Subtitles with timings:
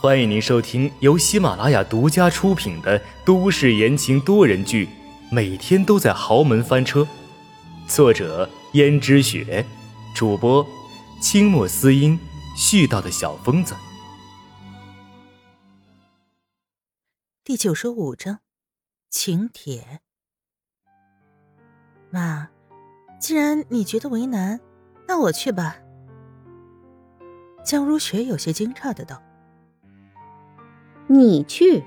[0.00, 4.86] 欢迎您收听由喜马拉雅独家出品的都市言情多人剧
[5.30, 7.00] 《每天都在豪门翻车》，
[7.88, 9.64] 作者：胭脂雪，
[10.14, 10.66] 主播：
[11.22, 12.18] 清墨思音，
[12.54, 13.74] 絮叨的小疯子。
[17.42, 18.40] 第九十五章，
[19.08, 20.00] 请帖。
[22.10, 22.50] 妈，
[23.18, 24.60] 既然你觉得为难，
[25.08, 25.78] 那我去吧。
[27.64, 29.22] 江如雪有些惊诧的道。
[31.06, 31.84] 你去。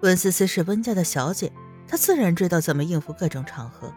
[0.00, 1.52] 温思思是温家的小姐，
[1.86, 3.92] 她自然知道怎么应付各种场合，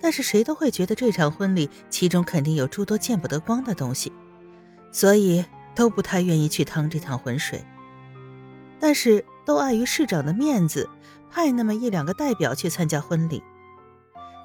[0.00, 4.12] 但是谁都会觉得这场婚礼其中肯定有诸多见不得光的东西，
[4.92, 5.44] 所以
[5.74, 7.64] 都不太愿意去趟这趟浑水。
[8.78, 10.88] 但是都碍于市长的面子，
[11.30, 13.42] 派那么一两个代表去参加婚礼，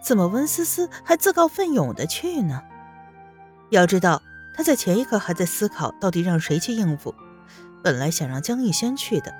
[0.04, 2.62] 怎么温思思还自告奋勇的去呢？
[3.70, 4.22] 要知道，
[4.54, 7.14] 她在前一刻还在思考到底让谁去应付。
[7.84, 9.34] 本来想让江逸轩去的，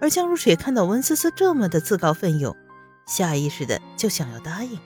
[0.00, 2.56] 而江如水看到温思思这么的自告奋勇，
[3.06, 4.78] 下意识的就想要答应。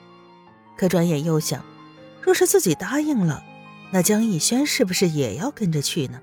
[0.77, 1.63] 可转眼又想，
[2.21, 3.43] 若是自己答应了，
[3.91, 6.19] 那江逸轩是不是也要跟着去呢？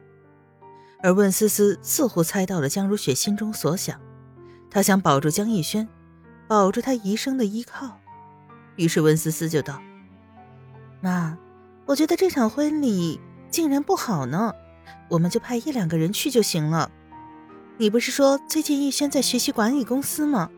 [1.03, 3.99] 而温思思似乎猜到了江如雪心中所想，
[4.71, 5.89] 她想保住江逸轩，
[6.47, 7.99] 保住他一生的依靠。
[8.77, 9.81] 于是温思思就道
[11.01, 11.39] ：“妈，
[11.87, 13.19] 我觉得这场婚礼
[13.51, 14.53] 竟然不好呢。”
[15.09, 16.91] 我们就派一两个人去就行了。
[17.79, 20.51] 你不是说最近逸轩在学习管理公司吗？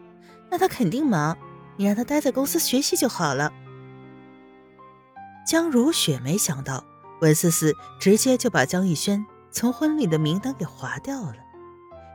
[0.51, 1.39] 那他肯定忙，
[1.77, 3.53] 你让他待在公司学习就好了。
[5.47, 6.85] 江如雪没想到
[7.21, 11.37] 文思思直接就把江逸轩从婚礼的名单给划掉了，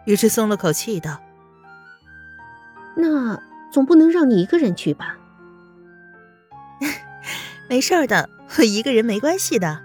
[0.06, 1.20] 于是松了口气道
[2.96, 3.42] ：“那
[3.72, 5.18] 总不能让你一个人去吧？”
[7.70, 9.84] 没事的，我一个人没关系的。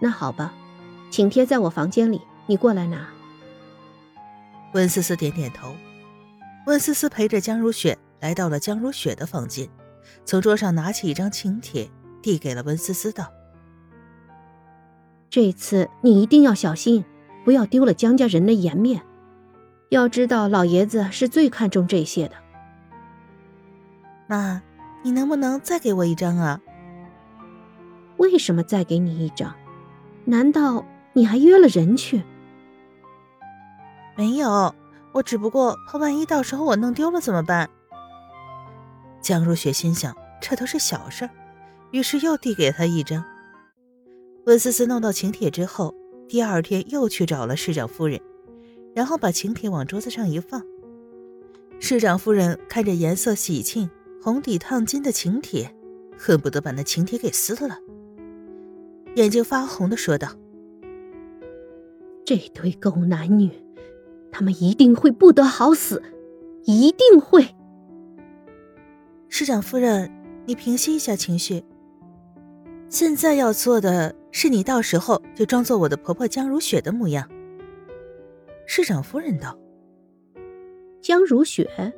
[0.00, 0.52] 那好吧。
[1.12, 3.06] 请贴在我房间里，你过来拿。
[4.72, 5.76] 温思思点点头。
[6.66, 9.68] 温思思陪着江如雪来到了江如雪的房间，
[10.24, 11.90] 从桌上拿起一张请帖，
[12.22, 13.30] 递给了温思思，道
[15.28, 17.04] ：“这次你一定要小心，
[17.44, 19.02] 不要丢了江家人的颜面。
[19.90, 22.36] 要知道，老爷子是最看重这些的。”
[24.26, 24.62] 妈，
[25.02, 26.58] 你能不能再给我一张啊？
[28.16, 29.54] 为什么再给你一张？
[30.24, 30.86] 难道？
[31.14, 32.22] 你还约了人去？
[34.16, 34.74] 没有，
[35.12, 37.68] 我只不过怕万一到时候我弄丢了怎么办。
[39.20, 41.30] 江如雪心想，这都是小事儿，
[41.90, 43.24] 于是又递给他一张。
[44.46, 45.94] 温思思弄到请帖之后，
[46.28, 48.20] 第二天又去找了市长夫人，
[48.94, 50.62] 然后把请帖往桌子上一放。
[51.78, 53.88] 市长夫人看着颜色喜庆、
[54.20, 55.74] 红底烫金的请帖，
[56.18, 57.78] 恨不得把那请帖给撕了，
[59.14, 60.28] 眼睛发红的说道。
[62.24, 63.50] 这对狗男女，
[64.30, 66.02] 他们一定会不得好死，
[66.64, 67.46] 一定会。
[69.28, 70.10] 市长夫人，
[70.46, 71.64] 你平息一下情绪。
[72.88, 77.28] 现在要做的是，你到时候就装作我的婆婆江如雪的模样。
[78.66, 79.58] 市长夫人道
[81.02, 81.92] ：“江如雪，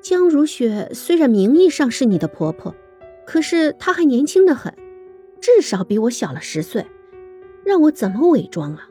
[0.00, 2.74] 江如雪虽然名义上是你的婆婆，
[3.26, 4.72] 可是她还年轻的很，
[5.40, 6.86] 至少比我小了十岁，
[7.64, 8.88] 让我怎么伪装啊？”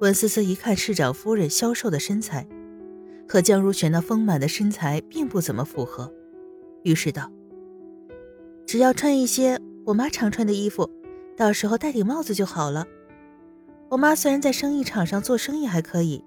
[0.00, 2.46] 温思思一看市长夫人消瘦的身材，
[3.28, 6.12] 和江如雪那丰满的身材并不怎么符合，
[6.84, 7.32] 于是道
[8.64, 10.88] ：“只要穿一些我妈常穿的衣服，
[11.36, 12.86] 到时候戴顶帽子就好了。
[13.88, 16.24] 我妈虽然在生意场上做生意还可以，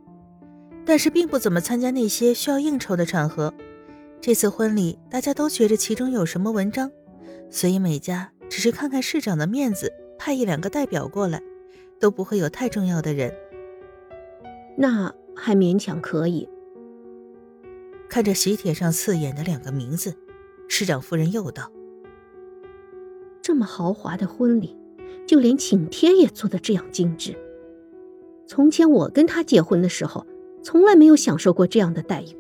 [0.86, 3.54] 但是并不怎么参加那些需要应酬的场合。
[4.20, 6.92] 这次婚礼大家都觉着其中有什么文章，
[7.50, 11.42] 所以每家只是看看市长的面子，派一两个代表过来，
[12.02, 13.34] 都不会有太重要的人。”
[14.78, 16.48] 那还勉强可以。
[18.10, 20.16] 看着喜帖上刺眼的两个名字，
[20.68, 21.72] 市长夫人又道
[23.42, 24.76] ：“这么豪华的婚礼，
[25.26, 27.36] 就连请帖也做得这样精致。
[28.48, 30.26] 从前我跟他结婚的时候，
[30.62, 32.38] 从来没有享受过这样的待遇。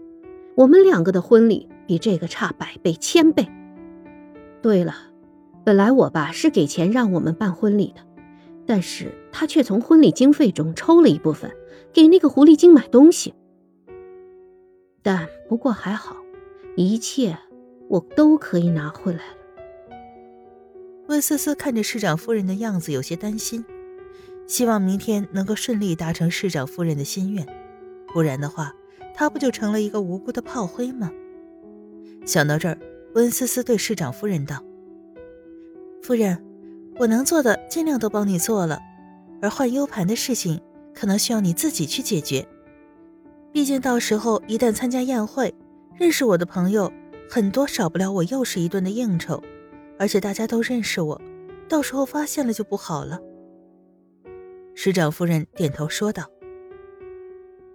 [0.56, 3.48] 我们两个的婚礼比这个差百倍千倍。
[4.62, 4.94] 对了，
[5.64, 8.02] 本来我爸是给钱让我们办婚礼的。”
[8.68, 11.52] 但是他却从婚礼经费中抽了一部分，
[11.94, 13.34] 给那个狐狸精买东西。
[15.02, 16.16] 但不过还好，
[16.76, 17.38] 一切
[17.90, 19.36] 我都可以拿回来了。
[21.08, 23.66] 温思思看着市长夫人的样子，有些担心，
[24.48, 27.46] 希望明天能够顺利达成市长夫人的心愿，
[28.14, 28.74] 不然的话，
[29.14, 31.12] 她不就成了一个无辜的炮灰吗？
[32.26, 32.78] 想到这儿，
[33.16, 34.64] 温思思对市长夫人道
[36.02, 36.44] ：“夫人。”
[37.00, 38.78] 我能做的尽量都帮你做了，
[39.42, 40.62] 而换 U 盘的事情
[40.94, 42.48] 可能需要你自己去解决。
[43.52, 45.54] 毕竟到时候一旦参加宴会，
[45.98, 46.92] 认识我的朋友
[47.30, 49.42] 很多，少不了我又是一顿的应酬，
[50.00, 51.22] 而且大家都认识我，
[51.68, 53.20] 到时候发现了就不好了。
[54.74, 56.24] 师长夫人点头说道：“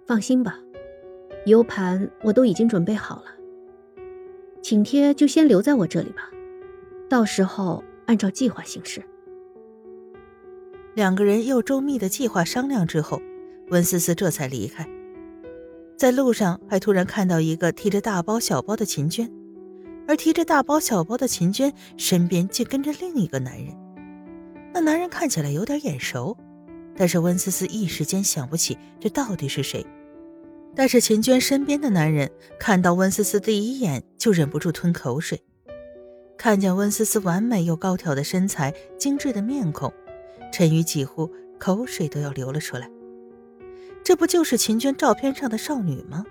[0.07, 0.59] 放心吧
[1.45, 3.25] ，U 盘我都已经准备好了，
[4.61, 6.29] 请帖就先留在我这里吧，
[7.07, 9.01] 到时候按照计划行事。”
[10.97, 13.21] 两个人又周密的计划商量之后，
[13.69, 14.83] 温思思这才离开。
[15.95, 19.31] 在路上还突然看到一个提着大包小包的秦娟，
[20.07, 23.75] 而提着大包小包的秦娟身边竟跟着另一个男人。
[24.73, 26.35] 那男人看起来有点眼熟，
[26.95, 29.85] 但是温思思一时间想不起这到底是谁。
[30.75, 32.27] 但是秦娟身边的男人
[32.59, 35.39] 看到温思思第一眼就忍不住吞口水，
[36.39, 39.93] 看见温思思完美又高挑的身材、精致的面孔。
[40.51, 41.29] 陈宇几乎
[41.59, 42.89] 口水都要流了出来。
[44.03, 46.25] 这不就是秦娟照片上的少女吗？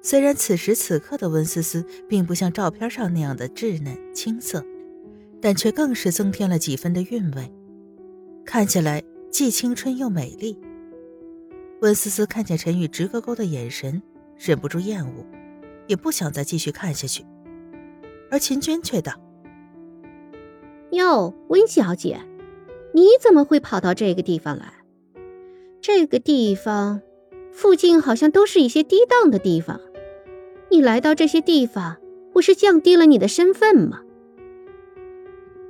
[0.00, 4.64] 虽然此时此刻的温思思并不像照片上那样的稚嫩青涩，
[5.40, 7.52] 但却更是增添了几分的韵味，
[8.44, 10.58] 看起来既青春又美丽。
[11.80, 14.00] 温思思看见陈宇直勾勾的眼神，
[14.36, 15.26] 忍不住厌恶，
[15.86, 17.24] 也不想再继续看下去。
[18.30, 19.12] 而秦娟却道
[20.90, 22.20] ：“哟，温小姐。”
[22.92, 24.72] 你怎么会跑到这个地方来？
[25.80, 27.00] 这个地方
[27.52, 29.80] 附近好像都是一些低档的地方，
[30.70, 31.96] 你来到这些地方，
[32.32, 34.02] 不是降低了你的身份吗？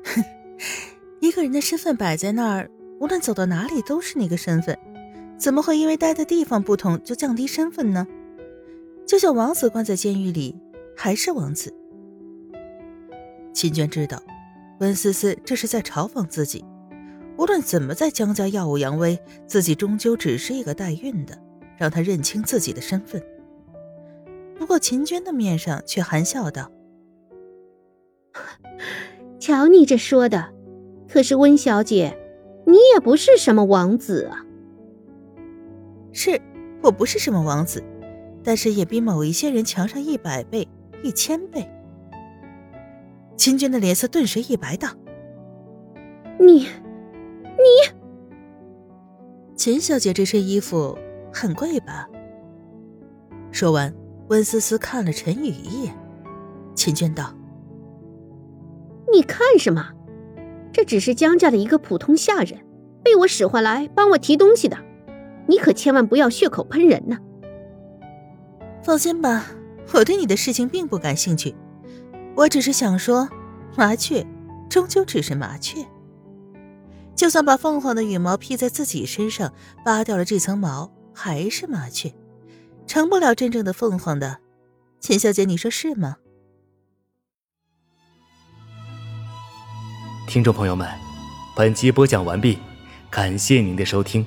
[0.05, 0.25] 哼，
[1.20, 2.70] 一个人的身份摆在那儿，
[3.00, 4.79] 无论走到哪里都是那个身份，
[5.37, 8.06] 怎么会因为待的地方不同就降低身份呢？
[9.06, 10.55] 就像王子关在监狱里，
[10.97, 11.73] 还是王子。
[13.53, 14.23] 秦娟知道，
[14.81, 16.64] 温思思这是在嘲讽自己。
[17.38, 21.38] 无论怎么在江家耀武扬威，自己终究只是一个代孕的，
[21.76, 23.23] 让他认清自己的身份。
[24.58, 26.69] 不过秦娟的面上却含笑道
[29.38, 30.52] ：“瞧你这说的，
[31.08, 32.19] 可是温小姐，
[32.67, 34.44] 你也不是什么王子啊。
[36.11, 36.43] ”“是
[36.82, 37.85] 我不是什么王子，
[38.43, 40.67] 但是也比某一些人强上一百倍、
[41.05, 41.64] 一千倍。”
[43.38, 44.88] 秦娟的脸色顿时一白，道
[46.40, 46.67] ：“你。”
[47.59, 47.93] 你，
[49.57, 50.97] 秦小姐这身衣服
[51.33, 52.09] 很贵吧？
[53.51, 53.93] 说完，
[54.29, 55.95] 温思思看了陈宇一眼。
[56.75, 57.35] 秦娟道
[59.13, 59.91] ：“你看什么？
[60.73, 62.61] 这只是江家的一个普通下人，
[63.03, 64.79] 被我使唤来帮我提东西的。
[65.49, 67.19] 你可千万不要血口喷人呐！”
[68.81, 69.47] 放心吧，
[69.93, 71.57] 我对你的事情并不感兴趣。
[72.37, 73.29] 我只是想说，
[73.77, 74.25] 麻雀
[74.69, 75.85] 终究只是麻雀。
[77.19, 79.53] 就算把凤凰的羽毛披在自己身上，
[79.85, 82.15] 扒掉了这层毛，还是麻雀，
[82.87, 84.38] 成不了真正的凤凰的。
[85.00, 86.19] 秦小姐，你说是吗？
[90.29, 90.88] 听众朋友们，
[91.56, 92.56] 本集播讲完毕，
[93.11, 94.25] 感谢您的收听。